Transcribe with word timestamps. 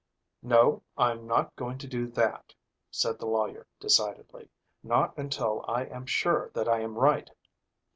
"No, 0.41 0.81
I'm 0.97 1.27
not 1.27 1.55
going 1.55 1.77
to 1.77 1.85
do 1.87 2.07
that," 2.07 2.55
said 2.89 3.19
the 3.19 3.27
lawyer 3.27 3.67
decidedly, 3.79 4.49
"not 4.81 5.15
until 5.15 5.63
I 5.67 5.83
am 5.85 6.07
sure 6.07 6.49
that 6.55 6.67
I 6.67 6.79
am 6.79 6.95
right. 6.97 7.29